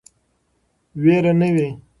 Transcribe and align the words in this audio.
ویر 1.03 1.25
نه 1.39 1.49
وي. 1.55 1.67